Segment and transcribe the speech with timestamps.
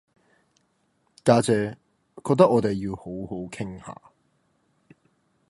[1.23, 1.77] 家姐
[2.25, 4.01] 覺得我哋要好好傾下